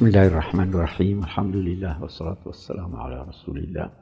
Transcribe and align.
Bismillahirrahmanirrahim. 0.00 1.28
Alhamdulillah 1.28 2.00
wassalatu 2.00 2.48
wassalamu 2.48 2.96
ala 3.04 3.28
Rasulillah 3.28 3.92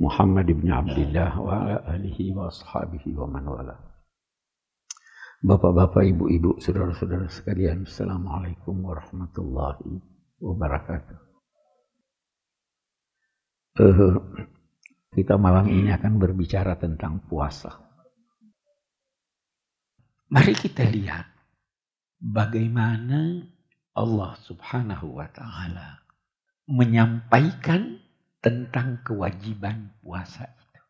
Muhammad 0.00 0.48
ibn 0.48 0.64
Abdullah 0.72 1.28
wa 1.44 1.60
ala 1.60 1.76
alihi 1.92 2.32
wa 2.32 2.48
ashabihi 2.48 3.12
wa 3.12 3.28
man 3.28 3.44
wala. 3.44 3.76
Bapak-bapak, 5.44 6.08
ibu-ibu, 6.08 6.56
saudara-saudara 6.56 7.28
sekalian, 7.28 7.84
Assalamualaikum 7.84 8.80
warahmatullahi 8.80 10.00
wabarakatuh. 10.40 11.20
Uh, 13.84 14.16
kita 15.12 15.36
malam 15.36 15.68
ini 15.68 15.92
akan 15.92 16.16
berbicara 16.16 16.80
tentang 16.80 17.20
puasa. 17.28 17.76
Mari 20.32 20.56
kita 20.56 20.88
lihat 20.88 21.28
bagaimana 22.24 23.52
Allah 23.94 24.34
Subhanahu 24.42 25.22
wa 25.22 25.28
taala 25.30 26.02
menyampaikan 26.66 28.02
tentang 28.42 29.00
kewajiban 29.06 29.94
puasa 30.02 30.50
itu. 30.50 30.82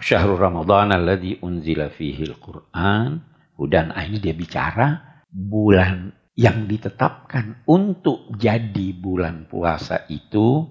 Syahrul 0.00 0.38
Ramadan 0.40 0.94
alladzi 0.94 1.42
unzila 1.42 1.90
fihi 1.90 2.24
al-Qur'an 2.30 3.20
dan 3.68 3.92
ini 3.92 4.16
dia 4.16 4.32
bicara 4.32 5.20
bulan 5.28 6.14
yang 6.38 6.64
ditetapkan 6.64 7.68
untuk 7.68 8.32
jadi 8.40 8.96
bulan 8.96 9.44
puasa 9.44 10.08
itu 10.08 10.64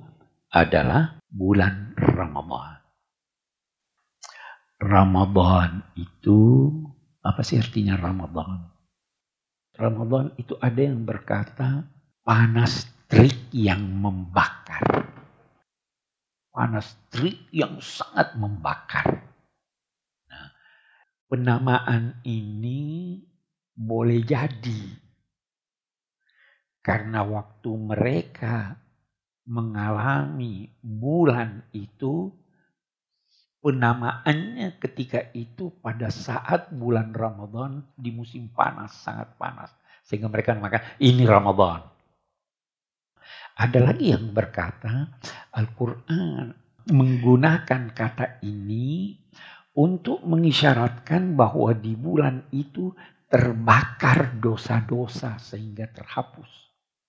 adalah 0.49 1.21
bulan 1.29 1.93
Ramadan. 1.93 2.81
Ramadan 4.79 5.83
itu 5.93 6.71
apa 7.21 7.43
sih 7.45 7.61
artinya 7.61 7.99
Ramadan? 7.99 8.78
Ramadan 9.79 10.35
itu 10.35 10.59
ada 10.59 10.83
yang 10.83 11.07
berkata 11.07 11.87
panas 12.19 12.83
terik 13.07 13.47
yang 13.55 13.79
membakar. 13.79 14.83
Panas 16.51 16.99
terik 17.07 17.47
yang 17.55 17.79
sangat 17.79 18.35
membakar. 18.35 19.23
Nah, 20.27 20.51
penamaan 21.31 22.19
ini 22.27 23.23
boleh 23.71 24.19
jadi 24.19 24.83
karena 26.83 27.23
waktu 27.23 27.71
mereka 27.79 28.75
mengalami 29.47 30.67
bulan 30.83 31.63
itu 31.71 32.35
penamaannya 33.59 34.79
ketika 34.79 35.31
itu 35.35 35.71
pada 35.83 36.07
saat 36.07 36.71
bulan 36.71 37.11
Ramadan 37.11 37.83
di 37.95 38.11
musim 38.11 38.51
panas, 38.51 38.95
sangat 39.03 39.35
panas. 39.35 39.71
Sehingga 40.03 40.31
mereka 40.31 40.55
mengatakan 40.55 40.97
ini 41.03 41.23
Ramadan. 41.27 41.85
Ada 43.59 43.91
lagi 43.91 44.15
yang 44.15 44.31
berkata 44.31 45.19
Al-Quran 45.51 46.55
menggunakan 46.89 47.91
kata 47.91 48.39
ini 48.41 49.19
untuk 49.75 50.23
mengisyaratkan 50.23 51.35
bahwa 51.35 51.75
di 51.75 51.93
bulan 51.93 52.47
itu 52.55 52.95
terbakar 53.29 54.39
dosa-dosa 54.41 55.37
sehingga 55.37 55.91
terhapus. 55.91 56.49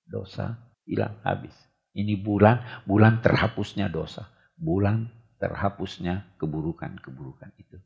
Dosa 0.05 0.59
hilang 0.85 1.23
habis. 1.23 1.55
Ini 1.95 2.19
bulan, 2.19 2.83
bulan 2.83 3.23
terhapusnya 3.23 3.87
dosa. 3.87 4.27
Bulan 4.59 5.20
terhapusnya 5.41 6.37
keburukan-keburukan 6.37 7.51
itu. 7.57 7.81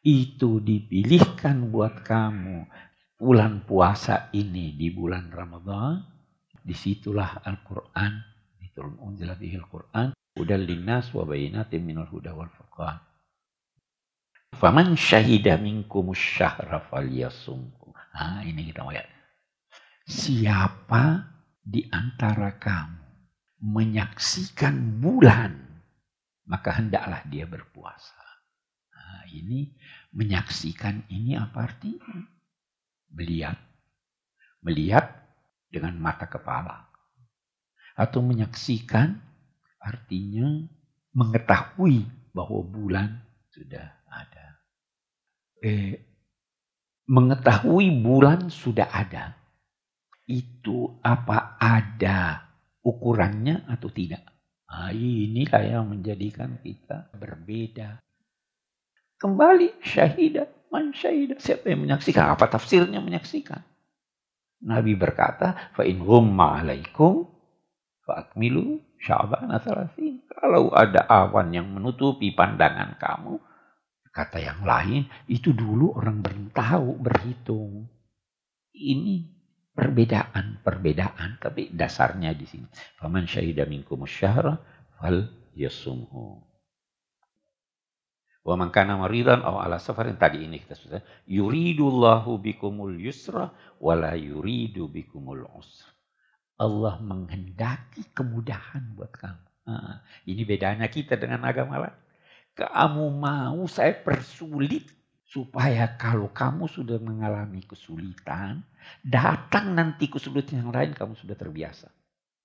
Itu 0.00 0.64
dipilihkan 0.64 1.68
buat 1.68 2.00
kamu 2.00 2.64
bulan 3.20 3.62
puasa 3.68 4.32
ini 4.32 4.72
di 4.72 4.88
bulan 4.88 5.28
Ramadan. 5.28 6.00
Di 6.64 6.72
situlah 6.72 7.44
Al-Quran 7.44 8.12
diturun 8.60 9.00
unzila 9.00 9.36
bihil 9.36 9.64
Quran 9.68 10.12
udal 10.38 10.64
linnas 10.64 11.10
wa 11.12 11.26
bayinatim 11.26 11.82
minal 11.82 12.06
huda 12.06 12.32
wal 12.32 12.48
furqan. 12.52 13.02
Faman 14.54 14.96
syahida 14.96 15.58
minkum 15.60 16.14
syahra 16.16 16.80
falyasumku. 16.88 17.92
Nah, 18.14 18.40
ini 18.46 18.70
kita 18.70 18.86
lihat. 18.86 19.08
Siapa 20.08 21.28
di 21.60 21.84
antara 21.92 22.56
kamu 22.56 22.96
menyaksikan 23.60 25.02
bulan 25.02 25.67
maka 26.48 26.80
hendaklah 26.80 27.20
dia 27.28 27.44
berpuasa. 27.44 28.24
Nah, 28.96 29.28
ini 29.28 29.68
menyaksikan 30.16 31.04
ini 31.12 31.36
apa 31.36 31.68
artinya? 31.68 32.24
Melihat. 33.12 33.60
Melihat 34.64 35.06
dengan 35.68 36.00
mata 36.00 36.24
kepala. 36.24 36.88
Atau 37.94 38.24
menyaksikan 38.24 39.20
artinya 39.78 40.64
mengetahui 41.12 42.08
bahwa 42.32 42.60
bulan 42.64 43.08
sudah 43.52 43.86
ada. 44.08 44.46
Eh, 45.60 46.00
mengetahui 47.04 47.92
bulan 48.00 48.48
sudah 48.48 48.88
ada. 48.88 49.36
Itu 50.28 51.00
apa 51.04 51.56
ada 51.60 52.48
ukurannya 52.84 53.68
atau 53.68 53.88
tidak? 53.92 54.37
Nah, 54.68 54.92
inilah 54.92 55.64
yang 55.64 55.88
menjadikan 55.88 56.60
kita 56.60 57.08
berbeda. 57.16 58.04
Kembali 59.16 59.80
syahidah, 59.80 60.68
man 60.68 60.92
syahidah. 60.92 61.40
Siapa 61.40 61.72
yang 61.72 61.88
menyaksikan? 61.88 62.36
Apa 62.36 62.52
tafsirnya 62.52 63.00
menyaksikan? 63.00 63.64
Nabi 64.68 64.92
berkata, 64.92 65.72
fa 65.72 65.82
in 65.88 66.04
humma 66.04 66.60
alaikum 66.60 67.24
fa 68.04 68.28
akmilu 68.28 68.78
sya'ban. 69.00 69.48
Kalau 70.28 70.70
ada 70.70 71.08
awan 71.08 71.48
yang 71.50 71.72
menutupi 71.72 72.36
pandangan 72.36 72.94
kamu, 73.00 73.40
kata 74.12 74.38
yang 74.42 74.60
lain, 74.66 75.08
itu 75.30 75.54
dulu 75.54 75.96
orang 75.96 76.20
bertahu, 76.20 76.98
berhitung. 76.98 77.88
Ini 78.74 79.37
perbedaan-perbedaan 79.78 81.38
tapi 81.38 81.70
dasarnya 81.70 82.34
di 82.34 82.42
sini. 82.50 82.66
Faman 82.98 83.30
syahida 83.30 83.62
minkum 83.62 84.02
syahra 84.10 84.58
fal 84.98 85.30
yasumhu. 85.54 86.42
Wa 88.42 88.58
man 88.58 88.74
kana 88.74 88.98
maridan 88.98 89.46
aw 89.46 89.62
ala 89.62 89.78
safarin 89.78 90.18
tadi 90.18 90.42
ini 90.42 90.58
kita 90.58 90.74
sudah 90.74 91.00
yuridullahu 91.30 92.42
bikumul 92.42 92.98
yusra 92.98 93.54
wa 93.78 93.94
la 93.94 94.18
yuridu 94.18 94.90
bikumul 94.90 95.46
usra. 95.46 95.94
Allah 96.58 96.98
menghendaki 96.98 98.10
kemudahan 98.10 98.98
buat 98.98 99.14
kamu. 99.14 99.46
Nah, 99.70 100.02
ini 100.26 100.42
bedanya 100.42 100.90
kita 100.90 101.14
dengan 101.14 101.46
agama 101.46 101.86
lain. 101.86 101.94
Kamu 102.58 103.14
mau 103.14 103.62
saya 103.70 103.94
persulit 103.94 104.90
supaya 105.28 106.00
kalau 106.00 106.32
kamu 106.32 106.64
sudah 106.72 106.96
mengalami 106.96 107.60
kesulitan, 107.60 108.64
datang 109.04 109.76
nanti 109.76 110.08
kesulitan 110.08 110.64
yang 110.64 110.72
lain 110.72 110.96
kamu 110.96 111.12
sudah 111.20 111.36
terbiasa. 111.36 111.92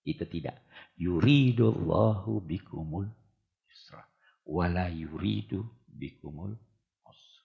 Itu 0.04 0.28
tidak. 0.28 0.60
Yuridullahu 1.00 2.44
bikumul 2.44 3.08
yusra. 3.72 4.04
Wala 4.44 4.92
yuridu 4.92 5.64
bikumul 5.88 6.60
usra. 7.08 7.44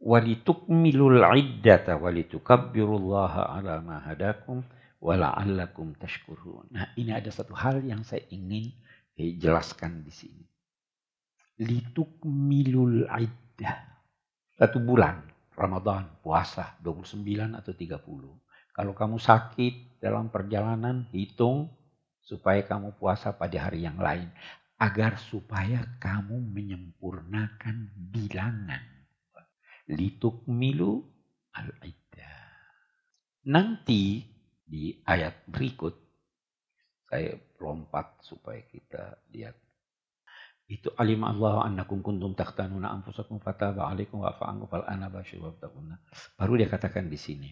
Walitukmilul 0.00 1.20
iddata 1.36 2.00
walitukabbirullaha 2.00 3.60
ala 3.60 3.84
ma 3.84 4.00
hadakum 4.00 4.64
wala'allakum 5.04 5.92
tashkurun. 6.00 6.72
Nah 6.72 6.96
ini 6.96 7.12
ada 7.12 7.28
satu 7.28 7.52
hal 7.52 7.84
yang 7.84 8.00
saya 8.08 8.24
ingin 8.32 8.72
jelaskan 9.20 10.00
di 10.00 10.12
sini. 10.16 10.44
Litukmilul 11.60 13.04
iddah 13.12 13.45
ya, 13.60 13.74
satu 14.56 14.80
bulan 14.80 15.20
Ramadan, 15.56 16.20
puasa 16.20 16.76
29 16.84 17.56
atau 17.56 17.72
30. 17.72 18.76
Kalau 18.76 18.92
kamu 18.92 19.16
sakit 19.16 19.96
dalam 20.04 20.28
perjalanan, 20.28 21.08
hitung 21.08 21.72
supaya 22.20 22.60
kamu 22.60 23.00
puasa 23.00 23.32
pada 23.32 23.68
hari 23.68 23.88
yang 23.88 23.96
lain. 23.96 24.28
Agar 24.76 25.16
supaya 25.16 25.96
kamu 25.96 26.36
menyempurnakan 26.52 27.96
bilangan. 28.12 28.84
Lituk 29.88 30.44
milu 30.44 31.00
al-iddah. 31.56 32.44
Nanti 33.48 34.20
di 34.60 34.92
ayat 35.08 35.48
berikut, 35.48 35.96
saya 37.08 37.32
lompat 37.56 38.20
supaya 38.20 38.60
kita 38.68 39.24
lihat 39.32 39.56
itu 40.66 40.90
alim 40.98 41.22
Allah 41.22 41.62
annakum 41.62 42.02
kuntum 42.02 42.34
takhtanuna 42.34 42.90
anfusakum 42.90 43.38
fataba 43.38 43.86
alaikum 43.86 44.26
wa 44.26 44.34
fa'ankum 44.34 44.66
fal 44.66 44.82
ana 44.90 45.06
basyiru 45.06 45.54
Baru 46.34 46.52
dia 46.58 46.66
katakan 46.66 47.06
di 47.06 47.14
sini. 47.14 47.50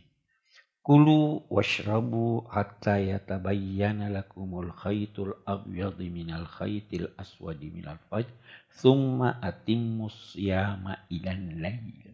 Kulu 0.84 1.49
washrabu 1.49 2.44
hatta 2.50 3.00
yatabayyana 3.00 4.12
lakumul 4.12 4.69
khaytul 4.75 5.32
abyad 5.49 5.96
minal 6.12 6.44
khaytil 6.44 7.08
aswadi 7.16 7.72
minal 7.72 7.96
fajr 8.12 8.28
thumma 8.69 9.40
atimmus 9.40 10.37
siyama 10.37 11.08
ilan 11.08 11.56
lail. 11.62 12.12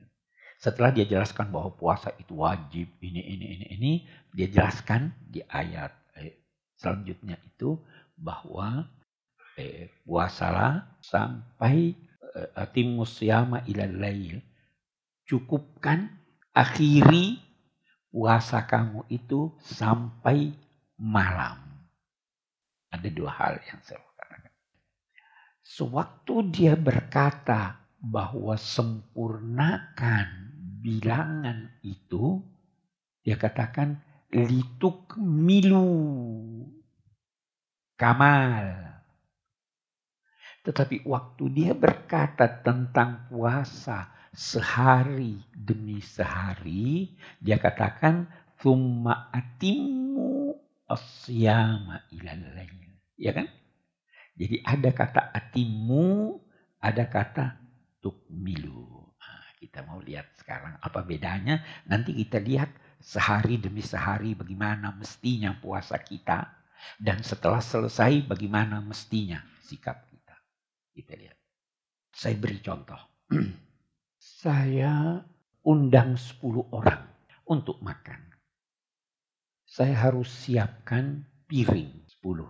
Setelah 0.60 0.92
dia 0.92 1.08
jelaskan 1.08 1.48
bahwa 1.48 1.72
puasa 1.72 2.12
itu 2.20 2.36
wajib, 2.36 2.92
ini, 3.00 3.24
ini, 3.24 3.46
ini, 3.56 3.66
ini, 3.74 3.92
dia 4.36 4.46
jelaskan 4.52 5.16
di 5.18 5.40
ayat 5.48 5.90
eh, 6.20 6.44
selanjutnya 6.76 7.40
itu 7.42 7.80
bahwa 8.14 8.84
eh, 9.60 9.92
puasalah 10.08 10.96
sampai 11.04 11.92
atimus 12.56 13.20
yama 13.20 13.60
ilal 13.66 13.96
lail. 14.00 14.40
Cukupkan, 15.26 16.10
akhiri 16.50 17.38
puasa 18.10 18.66
kamu 18.66 19.06
itu 19.12 19.54
sampai 19.62 20.50
malam. 20.98 21.58
Ada 22.90 23.08
dua 23.14 23.30
hal 23.30 23.62
yang 23.62 23.78
saya 23.86 24.02
katakan. 24.02 24.50
Sewaktu 25.62 26.34
dia 26.50 26.74
berkata 26.74 27.78
bahwa 28.02 28.58
sempurnakan 28.58 30.26
bilangan 30.82 31.70
itu 31.86 32.42
dia 33.22 33.38
katakan 33.38 34.02
lituk 34.34 35.14
milu 35.20 35.86
kamal. 37.94 38.89
Tetapi 40.70 41.02
waktu 41.02 41.44
dia 41.50 41.74
berkata 41.74 42.46
tentang 42.62 43.26
puasa 43.26 44.06
sehari 44.30 45.42
demi 45.50 45.98
sehari, 45.98 47.10
dia 47.42 47.58
katakan 47.58 48.30
thumma 48.62 49.34
atimu 49.34 50.54
asyama 50.86 52.06
ilal 52.14 52.54
Ya 53.18 53.34
kan? 53.34 53.50
Jadi 54.38 54.62
ada 54.62 54.94
kata 54.94 55.34
atimu, 55.34 56.38
ada 56.78 57.02
kata 57.10 57.58
tukmilu. 57.98 59.10
Kita 59.58 59.82
mau 59.82 59.98
lihat 59.98 60.38
sekarang 60.38 60.78
apa 60.78 61.02
bedanya. 61.02 61.66
Nanti 61.90 62.14
kita 62.14 62.38
lihat 62.38 62.70
sehari 63.02 63.58
demi 63.58 63.82
sehari 63.82 64.38
bagaimana 64.38 64.94
mestinya 64.94 65.50
puasa 65.58 65.98
kita. 65.98 66.46
Dan 66.94 67.26
setelah 67.26 67.58
selesai 67.58 68.22
bagaimana 68.30 68.78
mestinya 68.78 69.42
sikap 69.66 70.09
kita. 71.00 71.16
Lihat. 71.16 71.38
Saya 72.12 72.36
beri 72.36 72.60
contoh. 72.60 73.00
Saya 74.44 75.16
undang 75.64 76.20
10 76.20 76.76
orang 76.76 77.02
untuk 77.48 77.80
makan. 77.80 78.20
Saya 79.64 79.96
harus 79.96 80.28
siapkan 80.28 81.24
piring 81.48 82.04
10. 82.20 82.44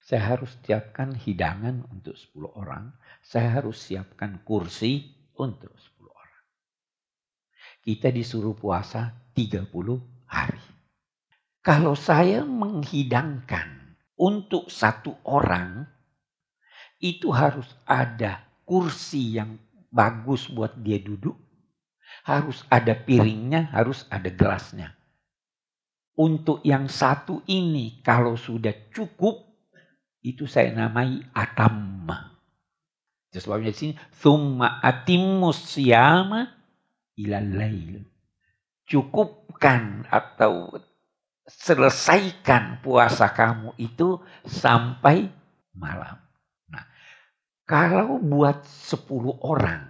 Saya 0.00 0.36
harus 0.36 0.52
siapkan 0.60 1.16
hidangan 1.16 1.88
untuk 1.88 2.16
10 2.16 2.52
orang. 2.52 2.92
Saya 3.24 3.60
harus 3.60 3.80
siapkan 3.80 4.44
kursi 4.44 5.08
untuk 5.36 5.72
10 5.72 5.98
kita 7.88 8.12
disuruh 8.12 8.52
puasa 8.52 9.16
30 9.32 9.72
hari. 10.28 10.60
Kalau 11.64 11.96
saya 11.96 12.44
menghidangkan 12.44 13.96
untuk 14.20 14.68
satu 14.68 15.16
orang, 15.24 15.88
itu 16.98 17.30
harus 17.30 17.66
ada 17.86 18.42
kursi 18.66 19.38
yang 19.38 19.56
bagus 19.88 20.50
buat 20.50 20.74
dia 20.78 20.98
duduk. 20.98 21.34
Harus 22.26 22.64
ada 22.68 22.92
piringnya, 22.92 23.72
harus 23.72 24.04
ada 24.12 24.28
gelasnya. 24.28 24.92
Untuk 26.18 26.60
yang 26.66 26.90
satu 26.90 27.46
ini, 27.46 28.02
kalau 28.02 28.34
sudah 28.34 28.74
cukup, 28.90 29.48
itu 30.20 30.44
saya 30.50 30.74
namai 30.74 31.22
atamma. 31.30 32.36
Sebabnya 33.30 33.70
di 33.70 33.78
sini, 33.78 33.94
summa 34.18 34.82
atimus 34.82 35.78
siyama 35.78 36.48
ilalail. 37.14 38.02
Cukupkan 38.88 40.08
atau 40.10 40.74
selesaikan 41.48 42.82
puasa 42.84 43.30
kamu 43.32 43.76
itu 43.80 44.20
sampai 44.44 45.28
malam. 45.76 46.27
Kalau 47.68 48.16
buat 48.16 48.64
10 48.64 49.44
orang, 49.44 49.84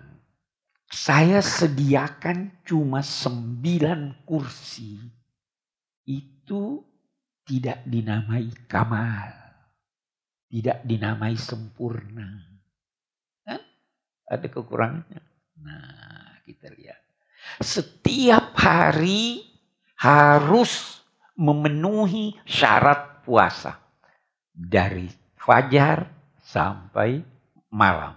saya 0.90 1.38
sediakan 1.38 2.66
cuma 2.66 3.06
9 3.06 4.26
kursi. 4.26 4.98
Itu 6.02 6.82
tidak 7.46 7.86
dinamai 7.86 8.50
kamal. 8.66 9.30
Tidak 10.50 10.82
dinamai 10.82 11.38
sempurna. 11.38 12.26
Kan? 13.46 13.62
Ada 14.26 14.46
kekurangannya. 14.50 15.22
Nah, 15.62 16.42
kita 16.42 16.74
lihat. 16.74 16.98
Setiap 17.62 18.58
hari 18.58 19.46
harus 20.02 20.98
memenuhi 21.38 22.34
syarat 22.42 23.22
puasa. 23.22 23.78
Dari 24.50 25.06
fajar 25.38 26.10
sampai 26.42 27.37
malam. 27.72 28.16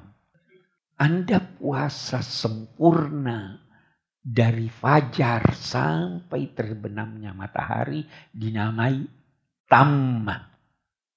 Anda 1.01 1.41
puasa 1.41 2.21
sempurna 2.21 3.57
dari 4.21 4.69
fajar 4.69 5.57
sampai 5.57 6.53
terbenamnya 6.53 7.33
matahari 7.33 8.05
dinamai 8.29 9.01
tamat. 9.65 10.45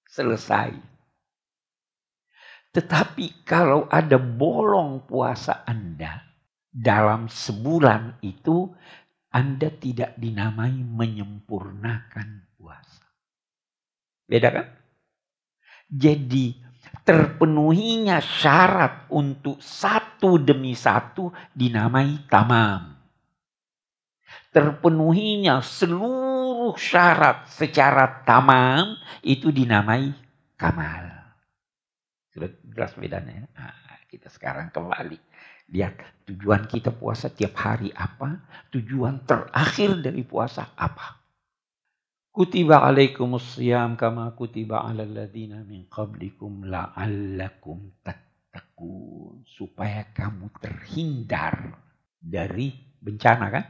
Selesai. 0.09 0.73
Tetapi 2.75 3.47
kalau 3.47 3.87
ada 3.87 4.19
bolong 4.19 5.07
puasa 5.07 5.63
Anda, 5.69 6.23
dalam 6.75 7.31
sebulan 7.31 8.19
itu 8.25 8.73
Anda 9.31 9.71
tidak 9.75 10.19
dinamai 10.19 10.75
menyempurnakan 10.83 12.57
puasa. 12.59 13.07
Beda 14.27 14.49
kan? 14.51 14.67
Jadi 15.87 16.63
terpenuhinya 17.05 18.19
syarat 18.21 19.09
untuk 19.12 19.61
satu 19.61 20.41
demi 20.41 20.73
satu 20.73 21.31
dinamai 21.53 22.25
tamam. 22.27 22.97
Terpenuhinya 24.51 25.61
seluruh 25.61 26.75
syarat 26.79 27.47
secara 27.51 28.25
tamam 28.25 28.97
itu 29.21 29.53
dinamai 29.53 30.15
kamal. 30.56 31.35
Sudah 32.33 32.51
jelas 32.62 32.95
bedanya. 32.99 33.47
Nah, 33.55 33.75
kita 34.11 34.31
sekarang 34.31 34.71
kembali 34.71 35.19
Lihat 35.73 36.28
tujuan 36.28 36.69
kita 36.69 36.93
puasa 36.93 37.33
tiap 37.33 37.57
hari 37.57 37.88
apa? 37.97 38.45
Tujuan 38.69 39.25
terakhir 39.25 40.05
dari 40.05 40.21
puasa 40.21 40.76
apa? 40.76 41.24
Kutiba 42.35 42.83
alaikumus 42.83 43.62
siyam 43.62 43.95
kama 43.95 44.35
kutiba 44.35 44.83
ala 44.83 45.07
ladina 45.07 45.62
min 45.62 45.87
qablikum 45.87 46.67
la'allakum 46.67 48.03
tattaqun. 48.03 49.47
Supaya 49.47 50.11
kamu 50.11 50.50
terhindar 50.59 51.79
dari 52.19 52.75
bencana 52.99 53.55
kan? 53.55 53.62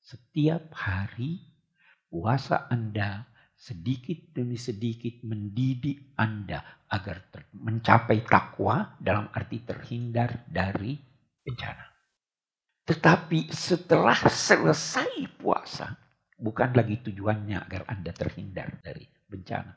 Setiap 0.00 0.72
hari 0.72 1.36
puasa 2.08 2.64
Anda 2.72 3.28
sedikit 3.52 4.32
demi 4.32 4.56
sedikit 4.56 5.20
mendidik 5.28 6.16
Anda 6.16 6.64
agar 6.88 7.28
mencapai 7.60 8.24
takwa 8.24 8.96
dalam 8.96 9.28
arti 9.36 9.60
terhindar 9.68 10.48
dari 10.48 10.96
bencana. 11.44 11.84
Tetapi 12.88 13.52
setelah 13.52 14.16
selesai 14.16 15.28
puasa, 15.36 16.05
bukan 16.36 16.76
lagi 16.76 17.00
tujuannya 17.00 17.56
agar 17.66 17.88
Anda 17.88 18.12
terhindar 18.12 18.80
dari 18.84 19.04
bencana. 19.26 19.72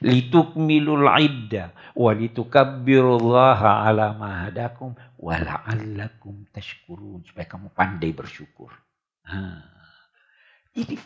Litukmilul 0.00 1.04
idda 1.20 1.94
wa 1.94 2.10
litukabbirullaha 2.16 3.84
ala 3.84 4.16
ma 4.16 4.48
hadakum 4.48 4.96
wa 5.20 5.34
la'allakum 5.36 6.48
tashkurun 6.50 7.20
supaya 7.28 7.44
kamu 7.44 7.68
pandai 7.76 8.10
bersyukur. 8.16 8.72
Nah, 9.28 9.60
ini 10.72 10.96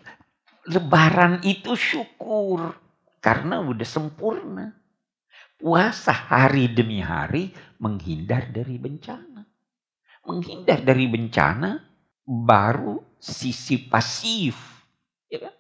Lebaran 0.69 1.41
itu 1.49 1.73
syukur 1.73 2.77
karena 3.25 3.65
udah 3.65 3.89
sempurna. 3.89 4.77
Puasa 5.59 6.13
hari 6.13 6.71
demi 6.71 7.01
hari 7.01 7.51
menghindar 7.81 8.53
dari 8.53 8.77
bencana. 8.77 9.49
Menghindar 10.29 10.85
dari 10.85 11.09
bencana 11.09 11.88
baru 12.29 13.01
sisi 13.17 13.81
pasif. 13.89 14.85
Ya 15.33 15.49
kan? 15.49 15.55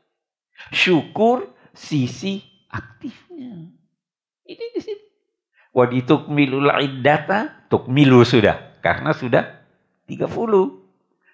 Syukur 0.68 1.48
sisi 1.72 2.44
aktifnya. 2.68 3.72
Ini 4.44 4.64
di 4.76 4.80
sini. 4.84 5.04
Waditukmilul 5.72 6.68
iddata, 6.84 7.68
tukmilu 7.72 8.20
sudah. 8.20 8.80
Karena 8.84 9.16
sudah 9.16 9.48
30 10.04 10.28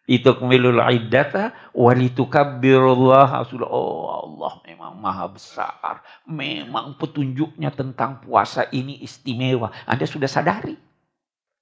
litukmilul 0.05 0.85
iddata 0.93 1.57
walitukabbirullah 1.73 3.41
sudah 3.49 3.69
oh 3.69 4.29
Allah 4.29 4.53
memang 4.69 5.01
maha 5.01 5.33
besar 5.33 6.05
memang 6.29 7.01
petunjuknya 7.01 7.73
tentang 7.73 8.21
puasa 8.21 8.69
ini 8.69 9.01
istimewa 9.01 9.73
Anda 9.89 10.05
sudah 10.05 10.29
sadari 10.29 10.77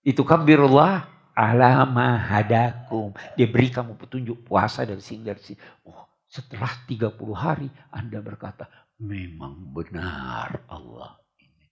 itu 0.03 0.27
kabirullah 0.27 1.07
alama 1.37 2.17
hadakum. 2.17 3.13
Dia 3.37 3.49
beri 3.49 3.69
kamu 3.73 3.97
petunjuk 3.97 4.45
puasa 4.47 4.85
dari 4.85 5.01
sini 5.01 5.29
dari 5.29 5.43
sini. 5.43 5.59
Oh, 5.89 6.09
setelah 6.29 6.73
30 6.89 7.13
hari 7.37 7.69
Anda 7.93 8.21
berkata, 8.25 8.69
memang 9.01 9.73
benar 9.75 10.65
Allah 10.69 11.19
ini. 11.41 11.67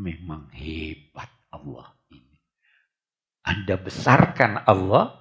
Memang 0.00 0.48
hebat 0.54 1.30
Allah 1.52 1.94
ini. 2.14 2.38
Anda 3.46 3.74
besarkan 3.76 4.64
Allah, 4.66 5.20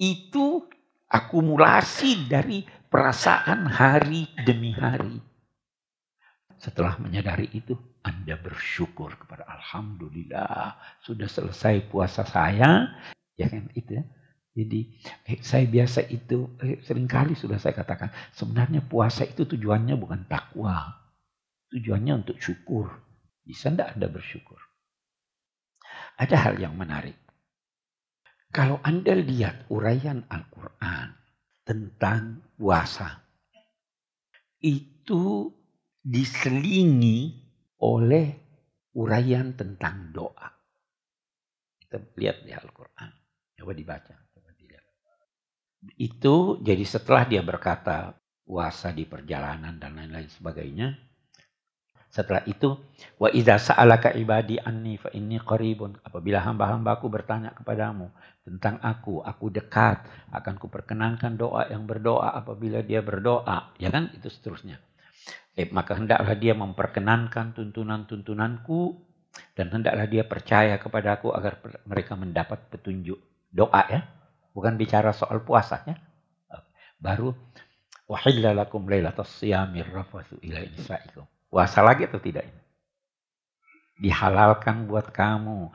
itu 0.00 0.64
akumulasi 1.10 2.30
dari 2.30 2.64
perasaan 2.64 3.68
hari 3.68 4.26
demi 4.42 4.72
hari. 4.74 5.20
Setelah 6.60 7.00
menyadari 7.00 7.48
itu, 7.56 7.72
anda 8.00 8.36
bersyukur 8.36 9.16
kepada 9.16 9.44
Alhamdulillah 9.48 10.76
sudah 11.04 11.28
selesai 11.28 11.88
puasa 11.88 12.24
saya, 12.24 12.88
ya 13.40 13.48
kan 13.48 13.72
itu 13.72 13.96
ya. 13.96 14.04
Jadi 14.50 14.80
eh, 15.30 15.40
saya 15.40 15.64
biasa 15.64 16.04
itu 16.12 16.52
eh, 16.60 16.84
sering 16.84 17.08
kali 17.08 17.32
sudah 17.32 17.56
saya 17.56 17.72
katakan 17.72 18.12
sebenarnya 18.36 18.84
puasa 18.84 19.24
itu 19.24 19.48
tujuannya 19.48 19.96
bukan 19.96 20.28
takwa, 20.28 21.00
tujuannya 21.72 22.20
untuk 22.26 22.36
syukur. 22.36 22.92
Bisa 23.40 23.72
tidak 23.72 23.96
Anda 23.96 24.12
bersyukur? 24.12 24.60
Ada 26.20 26.36
hal 26.36 26.54
yang 26.60 26.76
menarik. 26.76 27.16
Kalau 28.50 28.82
Anda 28.84 29.16
lihat 29.16 29.70
uraian 29.70 30.26
Al-Quran 30.26 31.14
tentang 31.64 32.42
puasa, 32.58 33.22
itu 34.60 35.54
diselingi 36.02 37.32
oleh 37.80 38.26
uraian 38.98 39.54
tentang 39.54 40.10
doa. 40.10 40.50
Kita 41.78 41.96
lihat 42.18 42.42
di 42.44 42.52
Al-Quran. 42.52 43.19
Coba 43.60 43.76
dibaca. 43.76 44.16
Coba 44.32 44.48
dilihat. 44.56 44.84
Itu 46.00 46.56
jadi 46.64 46.80
setelah 46.88 47.28
dia 47.28 47.44
berkata 47.44 48.16
puasa 48.40 48.88
di 48.88 49.04
perjalanan 49.04 49.76
dan 49.76 50.00
lain-lain 50.00 50.32
sebagainya. 50.32 50.96
Setelah 52.10 52.42
itu, 52.50 52.74
wa 53.22 53.30
idza 53.30 53.54
sa'alaka 53.54 54.16
ibadi 54.18 54.58
anni 54.58 54.98
fa 54.98 55.14
inni 55.14 55.38
qaribun. 55.38 55.94
Apabila 56.02 56.42
hamba-hambaku 56.42 57.06
bertanya 57.06 57.54
kepadamu 57.54 58.10
tentang 58.42 58.82
aku, 58.82 59.22
aku 59.22 59.46
dekat, 59.54 60.02
akan 60.34 60.58
kuperkenankan 60.58 61.38
doa 61.38 61.70
yang 61.70 61.86
berdoa 61.86 62.34
apabila 62.34 62.82
dia 62.82 62.98
berdoa, 62.98 63.70
ya 63.78 63.94
kan? 63.94 64.10
Itu 64.10 64.26
seterusnya. 64.26 64.82
Eh, 65.54 65.70
maka 65.70 65.94
hendaklah 65.94 66.34
dia 66.34 66.58
memperkenankan 66.58 67.54
tuntunan-tuntunanku 67.54 68.80
dan 69.54 69.70
hendaklah 69.70 70.10
dia 70.10 70.26
percaya 70.26 70.82
kepadaku 70.82 71.30
agar 71.30 71.62
mereka 71.86 72.18
mendapat 72.18 72.58
petunjuk 72.74 73.29
doa 73.50 73.82
ya. 73.90 74.00
Bukan 74.50 74.74
bicara 74.74 75.14
soal 75.14 75.42
puasa 75.46 75.82
ya. 75.86 75.94
Baru 76.98 77.32
wahillalakum 78.10 78.84
lailatas 78.90 79.30
siyamir 79.38 79.86
rafathu 79.90 80.38
ila 80.42 80.58
nisaikum. 80.62 81.24
Puasa 81.50 81.82
lagi 81.82 82.06
atau 82.06 82.22
tidak 82.22 82.46
ini? 82.46 82.62
Dihalalkan 84.00 84.86
buat 84.86 85.10
kamu 85.10 85.70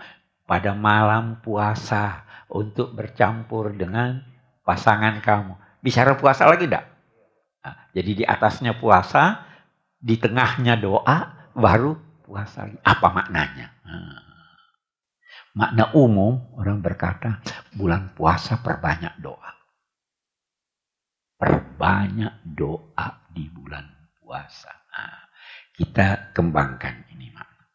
pada 0.47 0.71
malam 0.77 1.41
puasa 1.43 2.23
untuk 2.49 2.93
bercampur 2.93 3.73
dengan 3.73 4.21
pasangan 4.63 5.19
kamu. 5.19 5.53
Bicara 5.81 6.17
puasa 6.17 6.49
lagi 6.49 6.65
tidak? 6.65 6.85
Nah, 7.65 7.75
jadi 7.93 8.11
di 8.13 8.23
atasnya 8.25 8.77
puasa, 8.77 9.45
di 9.97 10.17
tengahnya 10.17 10.77
doa, 10.77 11.49
baru 11.53 11.97
puasa. 12.25 12.69
Apa 12.81 13.07
maknanya? 13.09 13.73
Nah. 13.85 14.21
Makna 15.55 15.95
umum 15.95 16.51
orang 16.59 16.83
berkata 16.83 17.39
bulan 17.75 18.15
puasa 18.15 18.63
perbanyak 18.63 19.19
doa. 19.19 19.51
Perbanyak 21.35 22.41
doa 22.55 23.07
di 23.29 23.51
bulan 23.51 23.83
puasa. 24.15 24.71
Nah, 24.71 25.27
kita 25.75 26.31
kembangkan 26.31 27.11
ini 27.11 27.27
makna. 27.35 27.67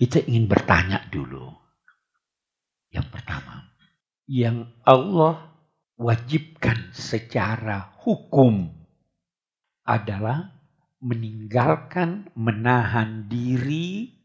Kita 0.00 0.24
ingin 0.24 0.48
bertanya 0.48 1.04
dulu. 1.12 1.52
Yang 2.90 3.06
pertama, 3.12 3.70
yang 4.26 4.66
Allah 4.82 5.52
wajibkan 6.00 6.90
secara 6.96 7.92
hukum 8.00 8.72
adalah 9.84 10.56
meninggalkan, 11.00 12.32
menahan 12.36 13.28
diri 13.28 14.19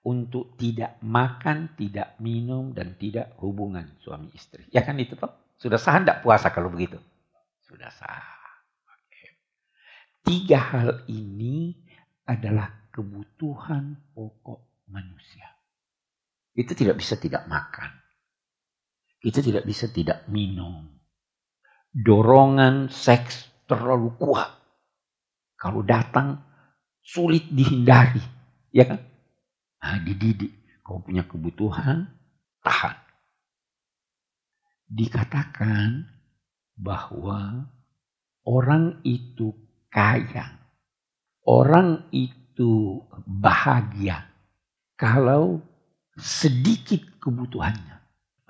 untuk 0.00 0.56
tidak 0.56 0.96
makan, 1.04 1.76
tidak 1.76 2.16
minum, 2.24 2.72
dan 2.72 2.96
tidak 2.96 3.36
hubungan 3.44 4.00
suami 4.00 4.32
istri. 4.32 4.64
Ya 4.72 4.80
kan 4.80 4.96
itu 4.96 5.16
toh? 5.16 5.32
Sudah 5.60 5.76
sah 5.76 6.00
tidak 6.00 6.24
puasa 6.24 6.48
kalau 6.48 6.72
begitu? 6.72 6.96
Sudah 7.60 7.92
sah. 7.92 8.40
Tiga 10.20 10.60
hal 10.60 11.08
ini 11.08 11.72
adalah 12.28 12.92
kebutuhan 12.92 14.12
pokok 14.12 14.86
manusia. 14.92 15.48
Itu 16.52 16.76
tidak 16.76 17.00
bisa 17.00 17.16
tidak 17.16 17.48
makan. 17.48 17.90
Itu 19.20 19.40
tidak 19.40 19.64
bisa 19.64 19.88
tidak 19.88 20.28
minum. 20.28 20.88
Dorongan 21.90 22.88
seks 22.92 23.48
terlalu 23.66 24.14
kuat 24.16 24.48
kalau 25.60 25.84
datang 25.84 26.40
sulit 27.02 27.50
dihindari, 27.50 28.22
ya 28.72 28.86
kan? 28.86 29.09
Nah, 29.80 29.98
dididik. 30.04 30.52
Kau 30.84 31.00
punya 31.00 31.24
kebutuhan, 31.24 32.08
tahan. 32.60 32.96
Dikatakan 34.90 36.02
bahwa 36.74 37.70
orang 38.42 38.98
itu 39.06 39.54
kaya, 39.86 40.50
orang 41.46 42.10
itu 42.10 43.00
bahagia 43.22 44.26
kalau 44.98 45.62
sedikit 46.18 47.00
kebutuhannya. 47.22 47.96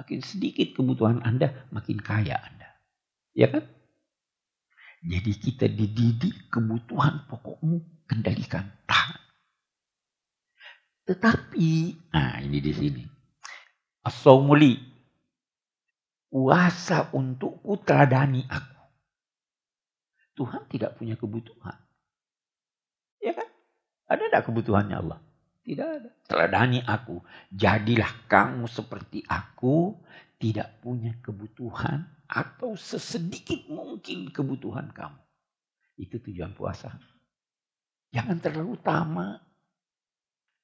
Makin 0.00 0.24
sedikit 0.24 0.72
kebutuhan 0.72 1.20
Anda, 1.20 1.68
makin 1.68 2.00
kaya 2.00 2.40
Anda. 2.40 2.72
Ya 3.36 3.52
kan? 3.52 3.68
Jadi 5.00 5.32
kita 5.36 5.68
dididik 5.68 6.48
kebutuhan 6.48 7.28
pokokmu 7.28 8.04
kendalikan 8.08 8.68
tahan. 8.88 9.29
Tetapi, 11.10 11.98
nah 12.14 12.38
ini 12.38 12.62
di 12.62 12.70
sini. 12.70 13.02
Asaumuli. 14.06 14.78
Puasa 16.30 17.10
untukku 17.10 17.82
teladani 17.82 18.46
aku. 18.46 18.78
Tuhan 20.38 20.70
tidak 20.70 20.94
punya 20.94 21.18
kebutuhan. 21.18 21.74
Ya 23.18 23.34
kan? 23.34 23.50
Ada 24.06 24.22
tidak 24.30 24.44
kebutuhannya 24.46 24.96
Allah? 25.02 25.18
Tidak 25.66 25.88
ada. 25.98 26.10
Teladani 26.30 26.78
aku. 26.86 27.18
Jadilah 27.50 28.30
kamu 28.30 28.70
seperti 28.70 29.26
aku. 29.26 29.98
Tidak 30.38 30.78
punya 30.78 31.18
kebutuhan 31.18 32.06
atau 32.30 32.78
sesedikit 32.78 33.66
mungkin 33.66 34.30
kebutuhan 34.30 34.94
kamu. 34.94 35.18
Itu 35.98 36.22
tujuan 36.22 36.54
puasa. 36.54 36.94
Jangan 38.14 38.38
terlalu 38.38 38.78
utama. 38.78 39.49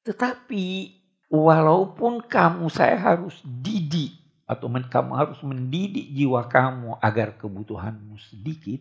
Tetapi 0.07 0.95
walaupun 1.27 2.23
kamu 2.23 2.71
saya 2.71 2.95
harus 2.95 3.43
didik 3.43 4.15
atau 4.47 4.71
kamu 4.71 5.13
harus 5.19 5.43
mendidik 5.43 6.07
jiwa 6.15 6.47
kamu 6.47 6.95
agar 7.03 7.35
kebutuhanmu 7.35 8.15
sedikit, 8.23 8.79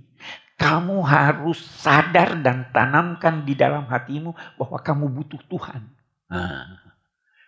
kamu 0.61 1.01
harus 1.01 1.57
sadar 1.57 2.37
dan 2.45 2.69
tanamkan 2.69 3.41
di 3.41 3.57
dalam 3.57 3.89
hatimu 3.89 4.37
bahwa 4.61 4.77
kamu 4.77 5.05
butuh 5.09 5.41
Tuhan. 5.49 5.81
Nah, 6.29 6.69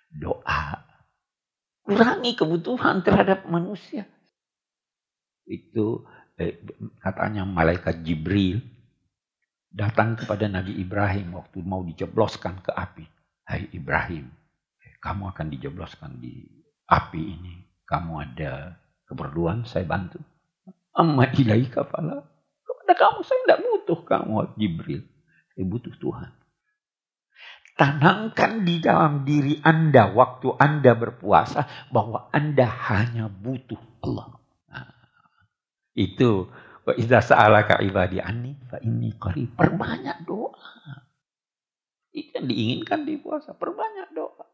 doa. 0.09 0.81
Kurangi 1.85 2.33
kebutuhan 2.33 3.05
terhadap 3.05 3.45
manusia 3.45 4.09
itu 5.47 6.03
eh, 6.35 6.59
katanya 6.99 7.47
malaikat 7.47 8.03
Jibril 8.03 8.59
datang 9.71 10.19
kepada 10.19 10.51
Nabi 10.51 10.75
Ibrahim 10.75 11.39
waktu 11.39 11.63
mau 11.63 11.81
dijebloskan 11.87 12.59
ke 12.61 12.71
api. 12.75 13.05
Hai 13.47 13.71
Ibrahim, 13.71 14.27
eh, 14.83 14.99
kamu 14.99 15.31
akan 15.31 15.47
dijebloskan 15.55 16.19
di 16.19 16.43
api 16.91 17.21
ini. 17.23 17.55
Kamu 17.87 18.19
ada 18.19 18.75
keperluan, 19.07 19.63
saya 19.63 19.87
bantu. 19.87 20.19
Amma 20.91 21.31
ilaika 21.31 21.87
fala. 21.87 22.27
Kepada 22.67 22.93
kamu 22.99 23.19
saya 23.23 23.39
tidak 23.47 23.59
butuh 23.63 23.99
kamu 24.03 24.33
Jibril. 24.59 25.01
Saya 25.55 25.63
butuh 25.63 25.95
Tuhan. 25.95 26.31
Tanamkan 27.77 28.67
di 28.67 28.83
dalam 28.83 29.23
diri 29.23 29.63
Anda 29.63 30.11
waktu 30.11 30.51
Anda 30.59 30.97
berpuasa 30.97 31.87
bahwa 31.87 32.27
Anda 32.35 32.67
hanya 32.67 33.31
butuh 33.31 33.79
Allah. 34.03 34.43
Itu 35.95 36.51
wa 36.83 36.93
idza 36.93 37.23
sa'alaka 37.23 37.79
ibadi 37.81 38.19
anni 38.19 38.59
fa 38.67 38.77
inni 38.83 39.15
qarib. 39.15 39.55
Perbanyak 39.55 40.27
doa. 40.27 41.06
Itu 42.17 42.33
yang 42.33 42.49
diinginkan 42.49 43.05
di 43.05 43.21
puasa, 43.21 43.53
perbanyak 43.53 44.09
doa. 44.17 44.45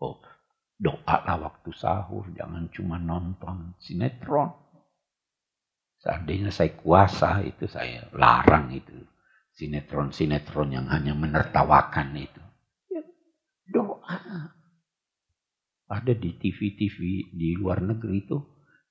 Oh, 0.00 0.16
doa 0.80 1.16
lah 1.28 1.36
waktu 1.36 1.68
sahur, 1.76 2.24
jangan 2.32 2.72
cuma 2.72 2.96
nonton 2.96 3.76
sinetron. 3.76 4.56
Seandainya 6.00 6.48
saya 6.48 6.72
kuasa 6.72 7.44
itu 7.44 7.68
saya 7.68 8.08
larang 8.16 8.72
itu. 8.72 8.96
Sinetron-sinetron 9.58 10.70
yang 10.70 10.86
hanya 10.88 11.12
menertawakan 11.12 12.14
itu. 12.14 12.42
Ya, 12.88 13.02
doa. 13.68 14.16
Ada 15.90 16.14
di 16.14 16.30
TV-TV 16.38 17.28
di 17.34 17.58
luar 17.58 17.82
negeri 17.82 18.24
itu. 18.24 18.38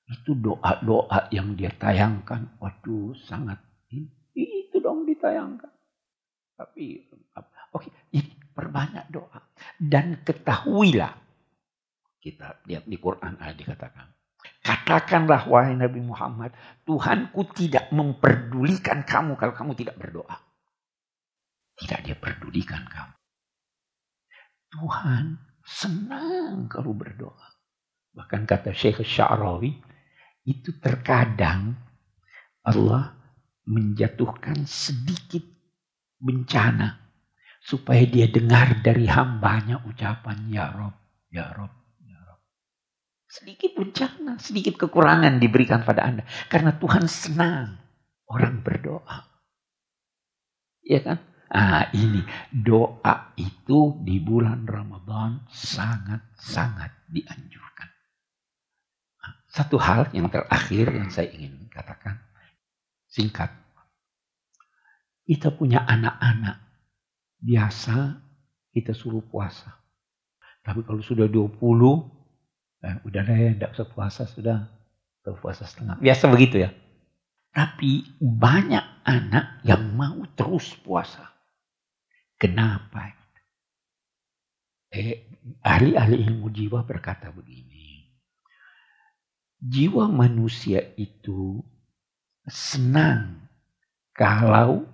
Itu 0.04 0.36
doa-doa 0.36 1.32
yang 1.32 1.56
dia 1.56 1.72
tayangkan. 1.72 2.60
Waduh 2.60 3.16
sangat. 3.24 3.58
Itu 4.36 4.84
dong 4.84 5.08
ditayangkan. 5.08 5.77
Tapi 6.58 7.06
oke, 7.70 7.86
okay, 7.86 8.22
perbanyak 8.50 9.06
doa. 9.14 9.38
Dan 9.78 10.26
ketahuilah 10.26 11.14
kita 12.18 12.66
lihat 12.66 12.90
di 12.90 12.98
Quran 12.98 13.38
ada 13.38 13.54
dikatakan 13.54 14.18
katakanlah 14.62 15.48
wahai 15.48 15.74
Nabi 15.74 16.04
Muhammad 16.04 16.52
Tuhanku 16.84 17.40
tidak 17.56 17.88
memperdulikan 17.88 19.04
kamu 19.04 19.36
kalau 19.40 19.54
kamu 19.56 19.72
tidak 19.76 19.96
berdoa. 19.96 20.36
Tidak 21.78 21.98
dia 22.04 22.16
pedulikan 22.18 22.82
kamu. 22.84 23.14
Tuhan 24.68 25.24
senang 25.62 26.66
kalau 26.66 26.92
berdoa. 26.92 27.48
Bahkan 28.12 28.44
kata 28.44 28.74
Syekh 28.74 29.06
Sya'rawi 29.06 29.72
itu 30.42 30.74
terkadang 30.82 31.78
Allah 32.66 33.14
menjatuhkan 33.68 34.66
sedikit 34.66 35.44
bencana 36.18 36.98
supaya 37.62 38.06
dia 38.06 38.30
dengar 38.30 38.80
dari 38.82 39.06
hambanya 39.10 39.82
ucapan 39.84 40.48
ya 40.50 40.70
Rob, 40.72 40.94
ya 41.30 41.50
Rob, 41.52 41.72
ya 42.06 42.18
Rob. 42.22 42.40
Sedikit 43.28 43.74
bencana, 43.76 44.38
sedikit 44.40 44.78
kekurangan 44.78 45.36
diberikan 45.42 45.82
pada 45.82 46.06
Anda. 46.06 46.24
Karena 46.48 46.74
Tuhan 46.78 47.04
senang 47.10 47.76
orang 48.30 48.62
berdoa. 48.62 49.26
Ya 50.84 51.04
kan? 51.04 51.18
Ah 51.48 51.88
ini 51.96 52.20
doa 52.52 53.32
itu 53.40 53.96
di 54.04 54.20
bulan 54.20 54.68
Ramadan 54.68 55.48
sangat-sangat 55.48 57.08
dianjurkan. 57.08 57.88
Satu 59.48 59.80
hal 59.80 60.12
yang 60.12 60.28
terakhir 60.28 60.92
yang 60.92 61.08
saya 61.08 61.32
ingin 61.32 61.72
katakan. 61.72 62.20
Singkat. 63.08 63.67
Kita 65.28 65.52
punya 65.52 65.84
anak-anak 65.84 66.56
biasa 67.44 68.16
kita 68.72 68.96
suruh 68.96 69.20
puasa. 69.20 69.76
Tapi 70.64 70.84
kalau 70.84 71.04
sudah 71.04 71.28
20, 71.28 71.52
eh, 72.84 72.96
udah 73.04 73.22
deh, 73.24 73.56
tidak 73.56 73.76
usah 73.76 73.88
puasa, 73.92 74.22
sudah. 74.24 74.68
Atau 75.20 75.36
puasa 75.36 75.68
setengah. 75.68 76.00
Biasa 76.00 76.24
begitu 76.32 76.64
ya. 76.64 76.70
Tapi 77.52 78.06
banyak 78.16 79.04
anak 79.04 79.60
yang 79.64 79.92
mau 79.92 80.24
terus 80.32 80.72
puasa. 80.80 81.28
Kenapa? 82.38 83.18
Eh, 84.88 85.36
ahli-ahli 85.60 86.16
ilmu 86.24 86.48
jiwa 86.48 86.80
berkata 86.88 87.28
begini. 87.28 88.08
Jiwa 89.58 90.08
manusia 90.08 90.80
itu 90.96 91.60
senang 92.48 93.42
kalau 94.16 94.86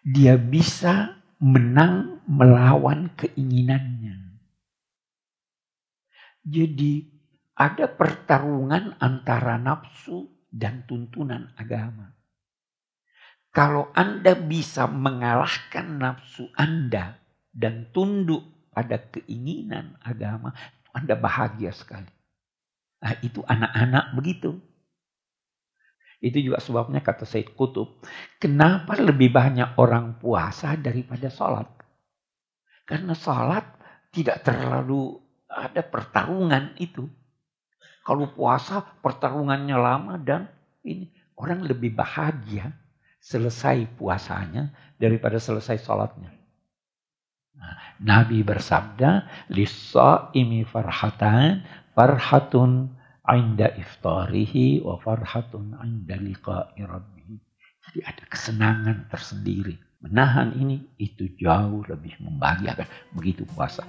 dia 0.00 0.36
bisa 0.40 1.20
menang 1.40 2.24
melawan 2.28 3.12
keinginannya. 3.16 4.40
Jadi 6.40 7.04
ada 7.56 7.84
pertarungan 7.84 8.96
antara 8.96 9.60
nafsu 9.60 10.24
dan 10.48 10.88
tuntunan 10.88 11.52
agama. 11.56 12.16
Kalau 13.50 13.90
Anda 13.92 14.38
bisa 14.38 14.86
mengalahkan 14.86 15.98
nafsu 15.98 16.48
Anda 16.54 17.18
dan 17.50 17.90
tunduk 17.90 18.46
pada 18.70 18.96
keinginan 19.10 19.98
agama, 20.00 20.54
Anda 20.94 21.18
bahagia 21.18 21.74
sekali. 21.74 22.08
Nah, 23.02 23.14
itu 23.20 23.42
anak-anak 23.42 24.14
begitu. 24.14 24.60
Itu 26.20 26.36
juga 26.36 26.60
sebabnya 26.60 27.00
kata 27.00 27.24
Said 27.24 27.56
Kutub, 27.56 28.04
kenapa 28.36 28.92
lebih 29.00 29.32
banyak 29.32 29.80
orang 29.80 30.20
puasa 30.20 30.76
daripada 30.76 31.32
sholat? 31.32 31.64
Karena 32.84 33.16
sholat 33.16 33.64
tidak 34.12 34.44
terlalu 34.44 35.16
ada 35.48 35.80
pertarungan 35.80 36.76
itu. 36.76 37.08
Kalau 38.04 38.28
puasa 38.36 38.84
pertarungannya 39.00 39.76
lama 39.80 40.20
dan 40.20 40.44
ini 40.84 41.08
orang 41.40 41.64
lebih 41.64 41.96
bahagia 41.96 42.68
selesai 43.20 43.88
puasanya 43.96 44.72
daripada 45.00 45.40
selesai 45.40 45.80
sholatnya. 45.80 46.32
Nah, 47.56 47.76
Nabi 48.00 48.40
bersabda, 48.40 49.28
lisa 49.52 50.32
imi 50.32 50.64
farhatan, 50.64 51.64
farhatun 51.92 52.96
inda 53.28 53.68
iftarihi 53.76 54.80
wa 54.80 54.96
farhatun 54.96 55.76
inda 55.84 56.16
liqa'i 56.16 56.80
rabbih. 56.86 57.36
Jadi 57.90 57.98
ada 58.06 58.24
kesenangan 58.28 59.08
tersendiri. 59.12 59.76
Menahan 60.00 60.56
ini 60.56 60.80
itu 60.96 61.28
jauh 61.36 61.84
lebih 61.84 62.16
membahagiakan. 62.24 62.88
Begitu 63.12 63.44
puasa. 63.52 63.84